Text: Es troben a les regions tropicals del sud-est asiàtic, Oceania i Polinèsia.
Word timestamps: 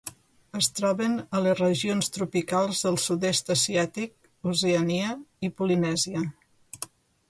Es 0.59 0.69
troben 0.77 1.17
a 1.39 1.41
les 1.47 1.59
regions 1.59 2.09
tropicals 2.17 2.81
del 2.87 2.99
sud-est 3.05 3.55
asiàtic, 3.59 4.17
Oceania 4.57 5.15
i 5.51 5.57
Polinèsia. 5.61 6.31